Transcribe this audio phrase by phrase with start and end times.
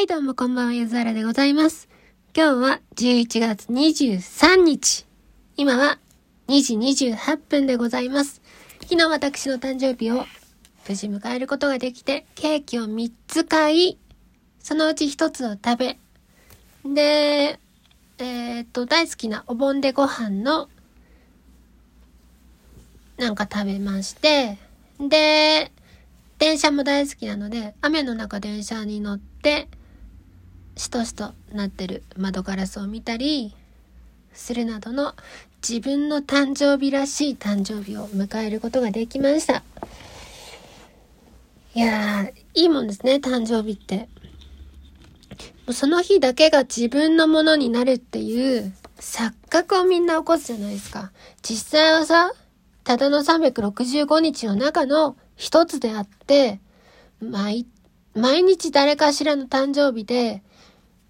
[0.00, 1.86] はい、どうもこんばんは、ゆずあらでございます。
[2.34, 5.04] 今日は11月23日。
[5.58, 5.98] 今は
[6.48, 6.76] 2時
[7.12, 8.40] 28分でございます。
[8.80, 10.24] 昨日私の誕生日を
[10.88, 13.98] 無事迎えることができて、ケーキを3つ買い、
[14.60, 15.98] そのうち1つを食べ、
[16.82, 17.60] で、
[18.16, 20.70] えーっと、大好きなお盆でご飯の、
[23.18, 24.56] なんか食べまして、
[24.98, 25.70] で、
[26.38, 29.68] 電車も大好きなので、雨の中電車に乗って、
[30.76, 33.54] しとしとなってる窓ガラスを見たり
[34.32, 35.14] するなどの
[35.66, 39.62] 自分の誕生日らしい誕生日を迎えることができました。
[41.74, 43.96] いやー、いいもんですね、誕生日って。
[43.98, 44.06] も
[45.68, 51.12] うその日だけが自分のものになるっていう錯覚をみんな起こすじゃないですか。
[51.42, 52.32] 実際はさ、
[52.82, 56.58] ただの365日の中の一つであって、
[57.20, 57.66] 毎、
[58.14, 60.42] 毎日誰かしらの誕生日で、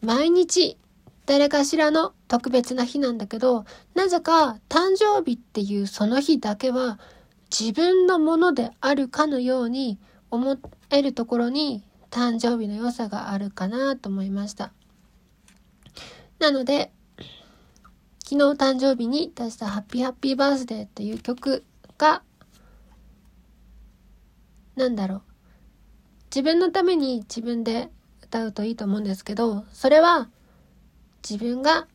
[0.03, 0.79] 毎日
[1.27, 6.99] 誰かしらの特別な日なんだけど、なぜか誕生日っていうその日だけは
[7.51, 9.99] 自分のものであるかのように
[10.31, 10.57] 思
[10.91, 14.73] えるところに誕生日の良さがあるかなと思いました。
[16.39, 16.93] なので、
[18.25, 21.65] 昨日誕生日に出したハッピーハッピーバースデーっていう曲
[21.99, 22.23] が、
[24.77, 25.23] なんだろう。
[26.35, 27.91] 自分のために自分で
[28.31, 30.29] 歌うといいと思うんですけど、それは
[31.29, 31.89] 自分が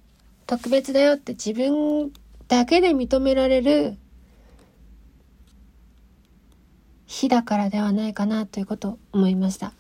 [0.46, 2.12] 特別だよって自分
[2.50, 3.98] だけで認められる
[7.06, 9.72] 日だからではないかなということを思いました。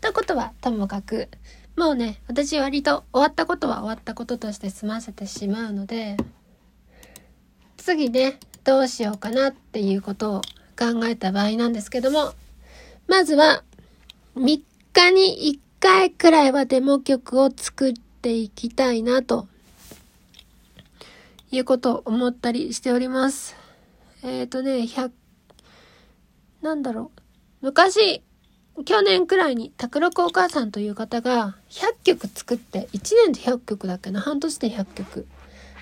[0.00, 1.28] ということはともかく、
[1.76, 6.16] もうね、私割と終わったことは終わったこととして済ませてしまうので、
[7.76, 10.42] 次ね、どうしようかなっていうことを
[10.78, 12.34] 考えた場合なんですけども、
[13.08, 13.64] まずは、
[14.36, 19.46] 3日に1回くらいはデモ曲を作っていきたいな、と
[21.50, 23.56] いうことを思ったりしております。
[24.22, 25.10] えっ、ー、とね、100、
[26.62, 27.10] なんだろ
[27.62, 27.66] う。
[27.66, 28.22] 昔、
[28.84, 35.26] 去年くらいに、拓郎お母さんという方が100曲作って、1年で100曲だっけな、半年で100曲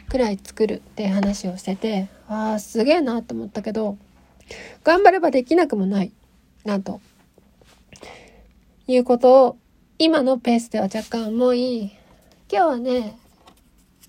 [0.09, 3.97] くらい作るって話をしてて、ああ、すげえなと思ったけど、
[4.85, 6.13] 頑張ればできなくもない、
[6.65, 7.01] なと
[8.89, 9.59] いうことを
[9.99, 11.93] 今のペースでは若干思い、
[12.51, 13.19] 今日はね、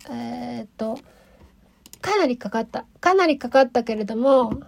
[0.10, 0.98] えー、っと、
[2.00, 2.86] かなりかかった。
[3.02, 4.62] かなりかかったけれども、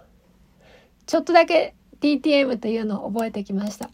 [1.06, 3.88] ちょっとだけ DTM というのを覚えてきました。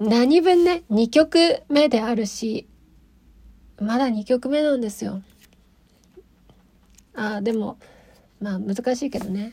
[0.00, 2.66] 何分ね、2曲目であるし、
[3.78, 5.22] まだ2曲目なんですよ。
[7.14, 7.78] ああ、でも、
[8.40, 9.52] まあ難しいけどね。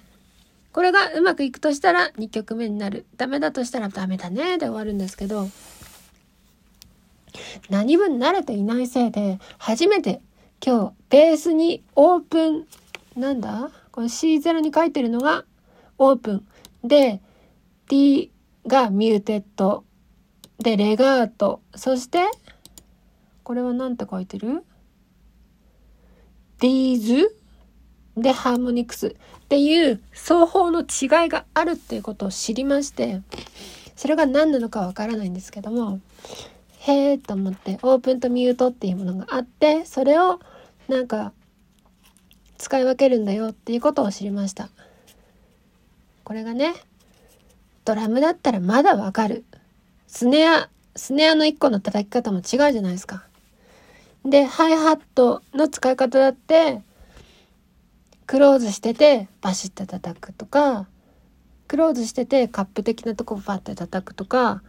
[0.71, 3.05] これがうまくいくとしたら2曲目になる。
[3.17, 5.47] ダメだとしたらダメだねで終わるんですけど、
[7.69, 10.21] 何分慣れていないせいで、初めて
[10.65, 12.67] 今日ベースにオープン、
[13.15, 13.71] なんだ？
[13.91, 15.43] この C0 に書いてるのが
[15.97, 16.47] オープン。
[16.83, 17.21] で、
[17.89, 18.31] D
[18.65, 19.83] が muted。
[20.59, 21.61] で、レガート。
[21.75, 22.25] そして、
[23.43, 24.63] これは何て書いてる
[26.59, 27.27] ?D's
[28.15, 29.11] でハーモニクスっ
[29.49, 30.87] ていう奏法の違い
[31.29, 33.21] があるっていうことを知りまして、
[33.95, 35.99] それが何なのかわからないんですけども、
[36.83, 40.39] へえと思ってオープンとミュートっていうものがあってそれを
[40.87, 41.31] なんか
[42.57, 44.69] 使い分けるんだよっていうことを知りました。
[46.23, 46.73] これがね
[47.85, 49.45] ドラムだったらまだわかる。
[50.07, 53.25] スネアスネアの一個の叩き方も違うじゃないですか。
[54.25, 56.81] でハイハットの使い方だって
[58.25, 60.87] クローズしててバシッと叩くとか
[61.67, 64.63] クローズしててカップ的なとこバッて叩くとか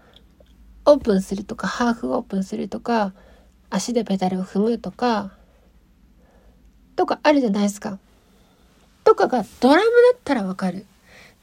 [0.84, 3.12] オープンするとか、ハーフオープンするとか、
[3.70, 5.32] 足でペダルを踏むとか、
[6.96, 7.98] とかあるじゃないですか。
[9.04, 10.86] とかがドラムだったらわかる。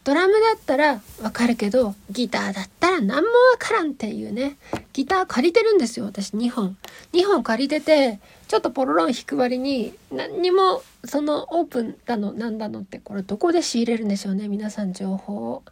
[0.04, 4.58] ドラムだったらわかるけど、ギターだったら何もわからんっていうね。
[4.94, 6.78] ギター借りてるんですよ、私2本。
[7.14, 15.64] 2本借りてて、ちょっとポロロン弾く割に、何にもそのオープンだの、なんだのって、これどこで仕入れるんでしょうね、皆さん情報を。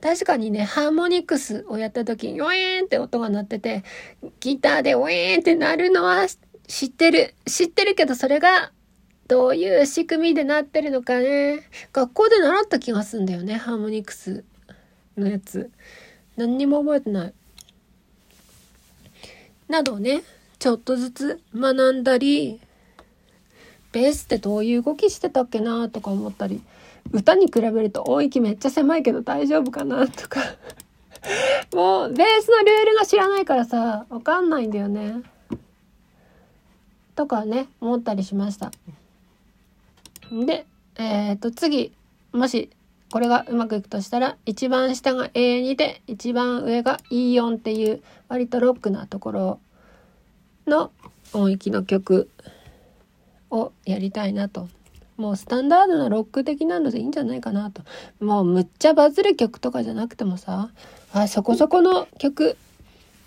[0.00, 3.84] 確かにね、ハーモニクスをやった時に、ウェーンって音が鳴ってて、
[4.40, 6.26] ギターでウェーンって鳴るのは
[6.66, 7.34] 知ってる。
[7.46, 8.72] 知ってるけど、それが
[9.28, 11.60] どういう仕組みでなってるのかね。
[11.92, 14.44] 学校で習った気がすんだよね、ハーモニクス
[15.18, 15.70] のやつ。
[16.36, 17.34] 何にも覚えてない。
[19.68, 20.22] などね、
[20.58, 22.58] ちょっとずつ学んだり、
[23.92, 26.62] ベースってどういう動きしてたっけなとか思ったり。
[27.12, 30.40] 歌に比べると音域めっちゃ狭いけど大丈夫かなとか
[31.72, 35.22] もう、ベースのルールが知らないからさ、わかんないんだよね。
[37.14, 38.70] とかね、思ったりしました。
[40.30, 40.66] で、
[40.96, 41.92] えっ、ー、と、次、
[42.32, 42.70] もし、
[43.12, 49.60] これがうまくいくとしたら、一番下が A2 で、一番上が E4 っていう、割とロックなところ
[50.66, 50.92] の
[51.32, 52.30] 音域の曲
[53.50, 54.68] をやりたいなと。
[55.20, 57.82] もうスタンダードなロック的なのでいいんじゃないかなと。
[58.20, 60.70] もうむっちゃバズる曲とかじゃなくてもさ、
[61.12, 62.56] あ、そこそこの曲、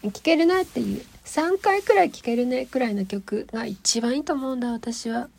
[0.01, 5.29] 聴けるなっていう、3回くらい聴けるねくらいの曲が一番いいと思うんだ、私は。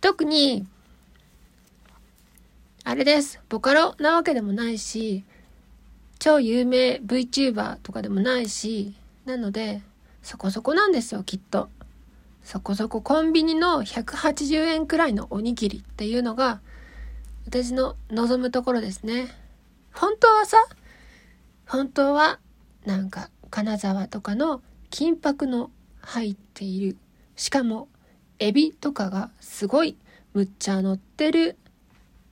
[0.00, 0.64] 特に、
[2.84, 3.40] あれです。
[3.48, 5.24] ボカロなわけでもないし、
[6.20, 8.94] 超有名 VTuber とかでもないし、
[9.24, 9.82] なので、
[10.22, 11.68] そこそこなんですよ、きっと。
[12.42, 16.60] そこそこコンビニの180円くらいのおにぎりっていうのが、
[17.46, 19.28] 私の望むところですね。
[19.92, 20.56] 本当はさ、
[21.66, 22.38] 本当は、
[22.84, 25.70] なんか、金沢とかの金箔の
[26.00, 26.96] 入っている、
[27.36, 27.88] しかも、
[28.38, 29.96] エビとかがすごい
[30.32, 31.58] むっちゃ乗ってる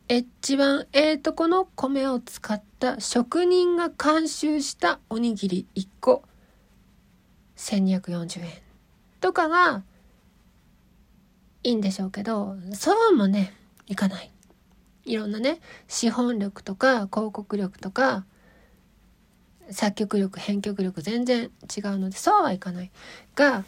[0.09, 6.23] 一番ええとこの米を使った職人が監修したおにぎり1個
[7.57, 8.49] 1240円
[9.21, 9.83] とかが
[11.69, 13.53] いいんでしょうけどそうもね
[13.87, 14.31] いかない。
[15.05, 18.25] いろんなね資本力とか広告力とか
[19.71, 22.91] 作曲力編曲力全然違うのでそうはいかない。
[23.35, 23.65] が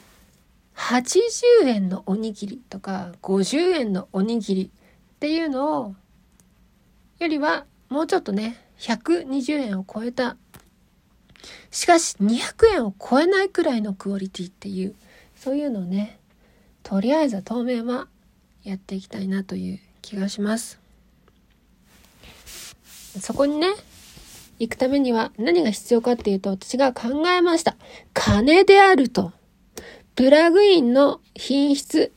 [0.77, 1.21] 80
[1.67, 5.95] 円のおにぎりとか50円のおにぎりっていうのを
[7.19, 10.39] よりはもうちょっとね120円を超えた。
[11.71, 14.95] しかし200円を超えないくらいのクオリティっていう
[15.37, 16.20] そういうのをね
[16.83, 18.09] とりあえず当面は
[18.63, 20.81] やっていきたいなという気がします。
[23.19, 23.69] そこにね
[24.61, 27.77] 行くためには何が必要かっていうと私が考えました。
[28.13, 29.33] 金であると。
[30.17, 32.13] プラグインの品質、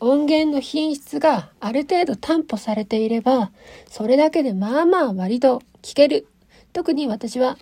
[0.00, 3.52] 音源の品質がある程度担保されていれば、
[3.88, 6.26] それだけでまあまあ割と聴ける。
[6.72, 7.56] 特に私は、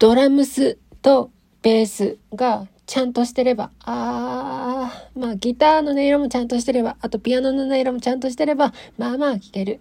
[0.00, 1.30] ドラムスと
[1.62, 9.80] ベースがちゃんとしてれば、あー、まあギターの音色もちゃんとしてれば、あとピアノの音色もちゃんとしてれば、まあまあ聴ける。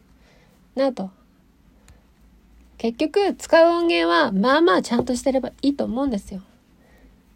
[0.75, 1.11] なと。
[2.77, 6.41] 結局、使う音源は、まあまあちゃんとしてればいいと思うんですよ。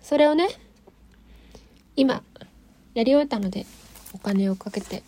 [0.01, 0.47] それをね、
[1.95, 2.23] 今、
[2.95, 3.65] やり終えたので、
[4.13, 5.03] お金をかけて。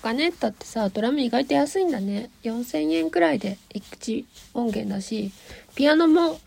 [0.00, 2.30] お金だってさ、ドラム意外と安いんだね。
[2.42, 4.24] 4000円くらいで1
[4.54, 5.30] 音源だし、
[5.74, 6.40] ピアノも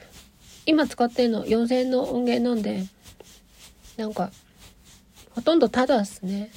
[0.66, 2.86] 今使ってるの4000円の音源なんで、
[3.98, 4.32] なんか、
[5.32, 6.52] ほとんどタダっすね。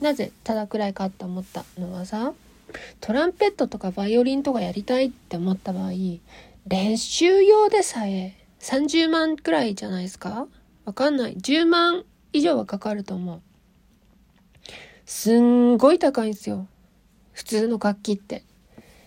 [0.00, 2.32] なぜタダくらいかって思ったのはさ、
[3.00, 5.90] トランペットとかバイオリンとかやりたいって思った場合、
[6.66, 10.46] 練習用でさえ30万くらいじゃないですか？
[10.84, 11.36] わかんない。
[11.36, 13.40] 10万以上はかかると思う。
[15.06, 16.66] すんごい高いんですよ。
[17.32, 18.44] 普通の楽器って。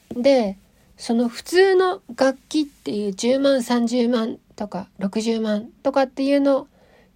[0.10, 0.58] で、
[0.98, 6.68] その普通の楽器っていう10万、30万とか60万とかっていうの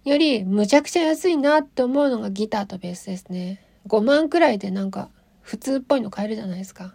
[0.06, 3.60] よりむちゃくちゃ安いなって思うのがギターとベースですね。
[3.88, 5.08] 5万くらいでなんか
[5.42, 6.94] 普通っぽいの買えるじゃないですか。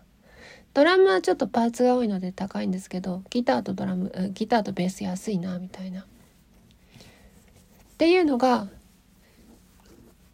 [0.74, 6.04] ドラムはちょっとパーツが多いので高いんですけどギターとドラムギターとベース安いなみたいな。
[6.04, 6.06] っ
[7.97, 8.69] ていうのが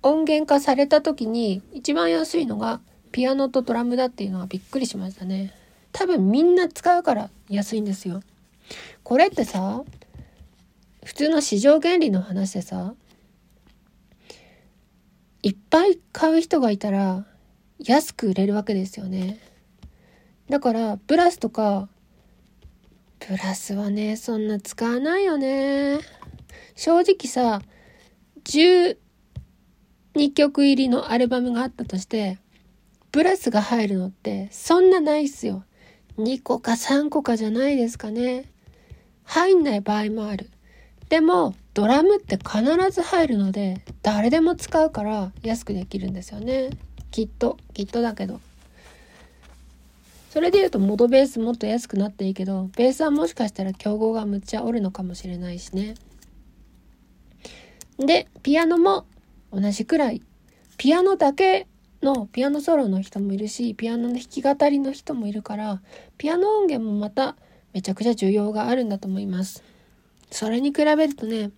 [0.04, 2.80] 音源化された時に一番安いのが
[3.12, 5.52] ピアノとドラムだっていうのはびっくりしましたね。
[5.94, 8.22] 多分みんな使うから安いんですよ。
[9.02, 9.82] これってさ
[11.08, 12.94] 普通の市場原理の話でさ
[15.42, 17.26] いっぱい買う人がいたら
[17.80, 19.40] 安く売れるわけですよね。
[20.50, 21.88] だから、ブラスとか、
[23.26, 26.00] ブラスはね、そんな使わないよね。
[26.76, 27.62] 正直さ、
[28.44, 28.98] 12
[30.34, 32.38] 曲入りのアルバムがあったとして、
[33.14, 35.64] ブラスが入るのってそんなないっすよ。
[36.18, 38.52] 2個か3個かじゃないですかね。
[39.24, 40.50] 入んない場合もある。
[41.10, 46.72] でも、ドラムって必ず入るので、誰でも使うから安くできるんですよね。
[47.12, 48.42] きっと、きっとだけど。
[50.30, 55.96] それで言うとモドベースもっと安くなっていいけど、ベースはもしかしたら競合がむっちゃおるのかもしれないしね。
[57.98, 59.06] で、ピアノも
[59.52, 60.22] 同じくらい。
[60.78, 61.68] ピアノだけ
[62.04, 65.82] のピアノソロの人もいるし、ピアノの弾き語りの人もいるから、
[66.18, 67.38] ピアノ音源もまた
[67.74, 69.64] めちゃくちゃ需要があるんだと思います。
[70.32, 71.52] それに比べるとね、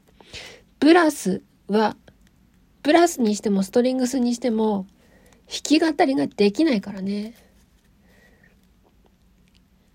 [0.79, 1.95] ブラスは、
[2.83, 4.85] ブラスにしてもストリングスにしても、
[5.47, 7.33] 弾き語りができないからね。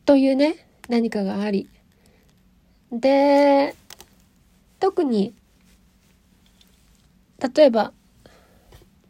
[0.04, 1.68] というね、何かがあり。
[2.92, 3.74] で、
[4.80, 5.34] 特に、
[7.54, 7.92] 例えば、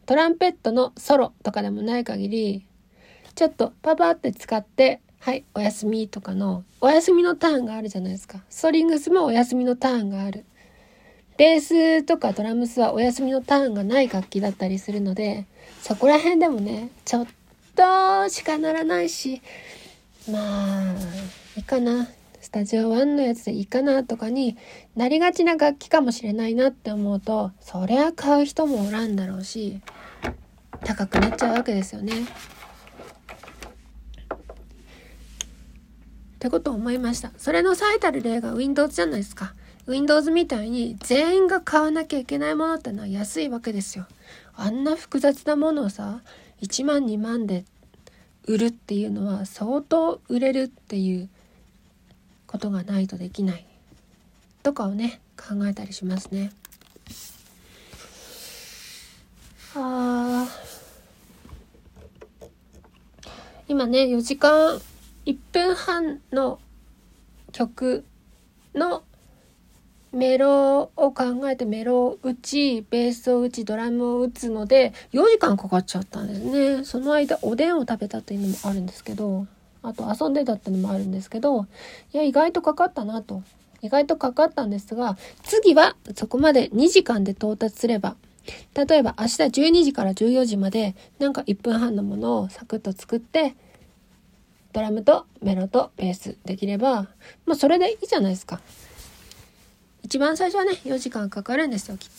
[0.05, 2.67] トランペットのソロとかでもない限り、
[3.33, 8.43] ちょっとパパって使って、はい、お休みとかの、お休みのターンがあるじゃないですか。
[8.47, 10.45] ストリングスもお休みのターンがある。
[11.35, 15.47] ベースとかドラムスはお休みのターンがない楽器だったりするので、
[15.81, 17.27] そこら辺でもね、ちょっ
[17.75, 19.41] としかならないし、
[20.29, 20.93] まあ、
[21.57, 22.07] いいかな。
[22.39, 24.55] スタジオ1のやつでいいかなとかに
[24.95, 29.81] なりがちな楽器かもしれないなって思うと、そりゃ買う人もおらんだろうし、
[30.83, 32.13] 高くなっちゃうわけですよね。
[36.45, 37.31] ってことを思いました。
[37.37, 39.55] それの最たる例が Windows じゃないですか。
[39.87, 44.05] Windows みたいに全員が買わなきゃいけないものってのは安いわけですよ。
[44.55, 46.21] あんな複雑なものをさ、
[46.61, 47.65] 1万2万で
[48.45, 51.29] 売るっていうのは相当売れるっていう
[52.45, 53.65] ことがないとできない
[54.61, 56.51] とかをね考えたりしますね。
[59.75, 60.47] あ
[63.67, 64.79] 今ね4時間
[65.25, 66.59] 1分半の
[67.51, 68.05] 曲
[68.73, 69.03] の
[70.11, 76.39] メロを考えてメロを打ち、ベースを打ち、ドラムを打つので、4時間かかっちゃったんです
[76.77, 76.83] ね。
[76.85, 79.45] その間、おでんを食べたっていうのもあるんですけど、
[79.81, 81.63] あと遊んでたっていうのもあるんですけど、
[82.13, 83.43] いや、意外とかかったなと。
[83.81, 88.15] 意外とかかったんですが、次はそこまで2時間で到達すれば、
[88.73, 93.55] 例えば明日12時から14時まで、なんか1分半のものをサクッと作って、
[94.75, 97.03] ドラムとメロとベースできれば、
[97.45, 98.59] もうそれでいいじゃないですか。
[100.03, 102.09] 一番最初はね、4時間かかるんですよ、きっ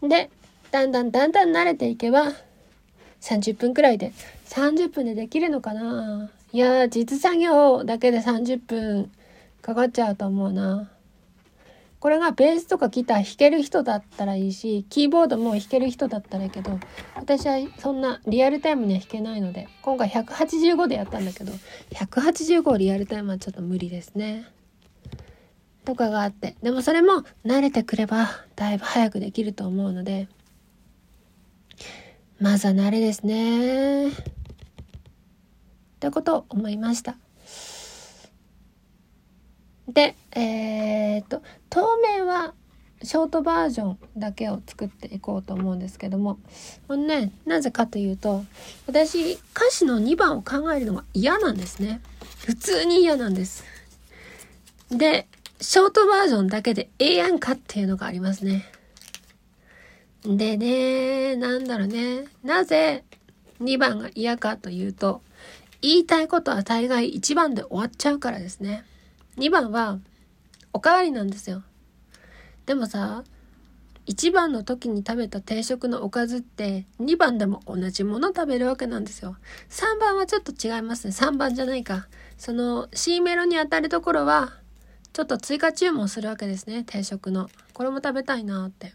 [0.00, 0.06] と。
[0.06, 0.30] で、
[0.70, 2.32] だんだんだんだん慣れていけば、
[3.20, 4.12] 30分くらいで、
[4.44, 9.10] 30分でできるのかないや実作業だけで30分
[9.62, 10.88] かかっちゃうと思うな。
[12.06, 16.78] これがベースとかギター弾ける人だったらいいし、キーボードも弾ける人だったらいいけど、
[17.16, 21.52] 私はそんなリアルタイムには弾けないので、今回185でやったんだけど、
[21.90, 24.46] 185リアルタイムはちょっと無理ですね。
[25.84, 26.54] とかがあって。
[26.62, 30.28] でもそれも慣れてくればだいぶ早くできると思うので、
[32.38, 34.10] まずは慣れですね。
[34.10, 34.12] っ
[35.98, 37.16] てことを思いました。
[39.88, 42.54] で、えー、っと、当面は
[43.02, 46.38] ショートバージョンだけを作っていこうと思うんですけども、
[46.88, 48.44] これね、なぜかというと、
[48.86, 52.00] 私、歌詞の2番を考えるのが嫌なんですね。
[52.46, 53.64] 普通に嫌なんです。
[54.90, 55.28] で、
[55.60, 58.64] ショートバージョンだけでええやんかっていうのがありますね。
[60.24, 62.24] でね、なんだろうね。
[62.42, 63.04] なぜ
[63.60, 65.22] 2番が嫌かというと、
[65.82, 68.84] 言いたいことは大概1番で終わっちゃうからですね。
[69.36, 69.98] 2番は
[70.72, 71.62] おかわりなんですよ。
[72.66, 73.24] でもさ、
[74.06, 79.36] 1番の時に食べた定食のおかずって2番でも同じもの食べるわけなんですよ。
[79.68, 81.12] 3番はちょっと違いますね。
[81.12, 82.08] 3番じゃないか。
[82.38, 84.52] その C メロに当たるところは
[85.16, 88.92] ちょっと追加注文するわけですね定食のこれも食べたいなって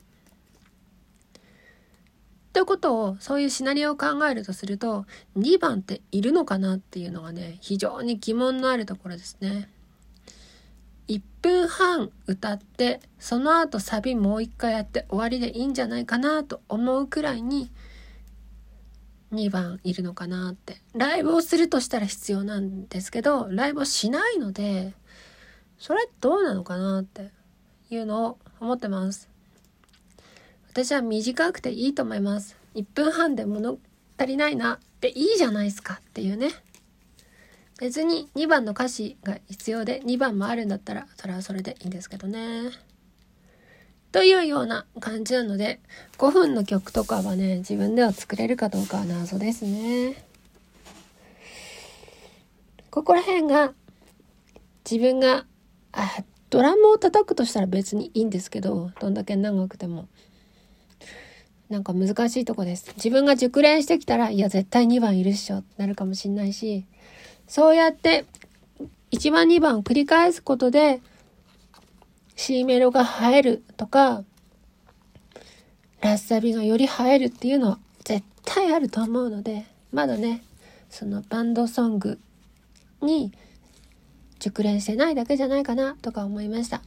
[2.53, 9.67] ということをそういうシナリオを考えるとすると2番っているのかなっていうのがね非常に疑問のあるところですね
[11.11, 17.69] 1分半歌ってその後サビもう一回やって終わりでいいんじゃないかなと思うくらいに
[19.33, 24.93] 2番いるのかなってライブをするとしたら必要なんですけどライブをしないので
[25.77, 27.31] それどうなのかなって
[27.89, 29.29] いうのを思ってます。
[30.69, 32.55] 私は短くていいと思います。
[32.75, 33.77] 1分半で物
[34.17, 36.51] 足りないなっていいじゃないですかっていうね。
[37.81, 42.69] 別に2番の歌詞が必要で2番もあるんだったらそれはそれでいいんですけどね。
[44.11, 45.79] というような感じなので
[46.19, 50.23] 5分の曲とかはね自分では作れるかどうかは謎ですね。
[52.91, 53.73] ここら辺が
[54.87, 55.45] 自分が
[55.91, 60.07] あドラムを叩くとしたら別にいいんですけどどんだけ長くても
[61.69, 66.85] なんか難しいとこです自分が熟練してきたらいや絶対2番いるっしょってなるかもしんないし
[67.51, 68.23] そうやって
[69.11, 71.01] 1番2番を繰り返すことで
[72.37, 74.23] C メロが映えるとか
[75.99, 80.45] ラッサビがより映えるっていうのは絶対あると思うのでまだね
[80.89, 82.19] そのバンドソング
[83.01, 83.33] に
[84.39, 86.81] 熟練してないだけじゃないかなとか思いました。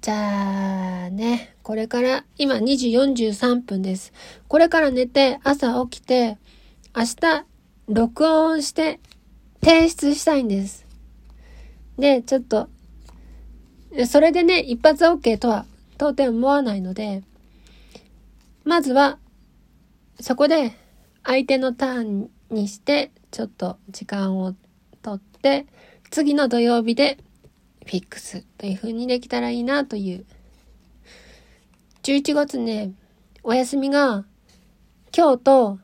[0.00, 4.12] じゃあね、これから今2時43分です。
[4.46, 6.38] これから寝て朝起きて
[6.98, 7.46] 明日
[7.86, 8.98] 録音して
[9.62, 10.84] 提出したいんです。
[11.96, 12.68] で、ちょっと、
[14.08, 15.64] それでね、一発 OK とは
[15.94, 17.22] 到底思わないので、
[18.64, 19.20] まずは、
[20.18, 20.72] そこで
[21.22, 24.56] 相手のターンにして、ちょっと時間を
[25.00, 25.66] とって、
[26.10, 27.18] 次の土曜日で
[27.86, 30.26] フィックスという風にできたらいいなという。
[32.02, 32.90] 11月ね、
[33.44, 34.24] お休みが
[35.16, 35.78] 今日と、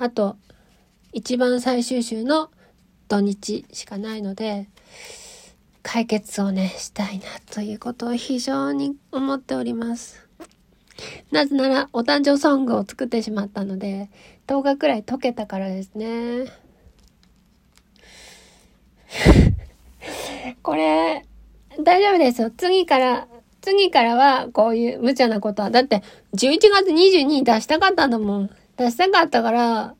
[0.00, 0.36] あと
[1.12, 2.50] 一番最終週の
[3.08, 4.70] 土日しかないので、
[5.82, 10.26] 解決をね、したいなということを非常に思っております。
[11.30, 14.08] なぜなら、お誕生ソングを作ってしまったので、
[14.46, 16.46] 10日くらい解けたからですね。
[20.62, 21.26] これ、
[21.84, 22.50] 大丈夫ですよ。
[22.56, 23.28] 次から、
[23.60, 25.70] 次からはこういう無茶なことは。
[25.70, 26.02] だって、
[26.34, 28.50] 11月22日出したかったんだもん。
[28.80, 29.94] 出したかったから、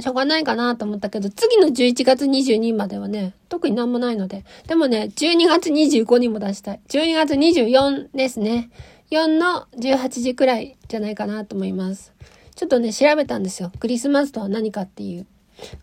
[0.00, 4.44] しょうがないかなと思ったけど、次の11月22まではね、特になんもないので。
[4.66, 6.80] でもね、12月25にも出したい。
[6.88, 8.70] 12月24ですね。
[9.12, 12.12] 4の18時くらいじゃないかなと思います。
[12.56, 13.70] ちょっとね、調べたんですよ。
[13.78, 15.26] クリスマスとは何かっていう。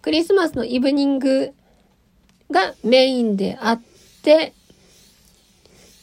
[0.02, 1.54] クリスマスのイブニング
[2.52, 3.82] がメインであっ
[4.22, 4.54] て、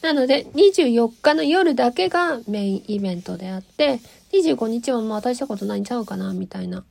[0.01, 3.99] なので、24日の夜だけがメインイベントであって、
[4.33, 6.83] 25日はもう渡したことないんちゃうかな、みたいな。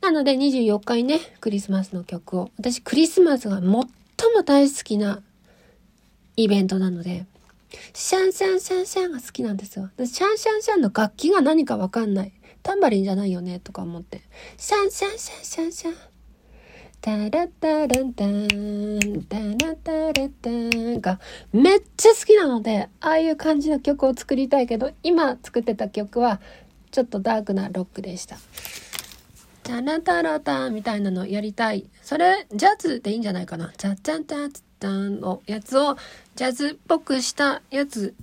[0.00, 2.50] なので、24日にね、クリスマスの曲を。
[2.58, 3.86] 私、クリスマスが最も
[4.44, 5.22] 大好きな
[6.36, 7.26] イベントなので、
[7.94, 9.90] シャンシャンシャンシャンが好きなんですよ。
[9.98, 12.32] シャンシャンシャンの楽器が何かわかんない。
[12.62, 14.22] タンバリンじゃないよね、とか思って。
[14.56, 16.15] シャンシャンシャンシャンシャン。
[17.00, 21.20] タラタランタン、タラタラタンが
[21.52, 26.40] めっちゃ好きなので、ああいう感じの曲を作りたいけど、今作ってた曲は
[26.90, 28.36] ちょっとダークなロックでした。
[29.62, 31.88] タラタラタンみたいなのやりたい。
[32.02, 33.72] それ、ジャズでいいんじゃないかな。
[33.76, 35.96] チャチャンチャツタンのやつを
[36.34, 38.14] ジャズっぽくしたやつ。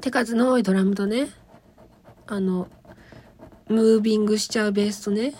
[0.00, 1.28] 手数の多いドラムとね、
[2.26, 2.68] あの、
[3.68, 5.34] ムービングしちゃうベースとね、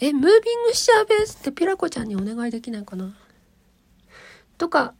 [0.00, 3.14] え、ムービングシャーベースってピラコちゃんにお願いできないかな？
[4.58, 4.94] とか、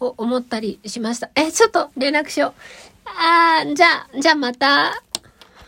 [0.00, 1.30] を思ったりしました。
[1.34, 2.52] え、ちょっと連絡しよう。
[3.06, 5.02] あー、じゃあ、じゃあまた。